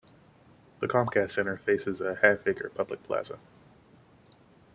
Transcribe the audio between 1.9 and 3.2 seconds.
a half-acre public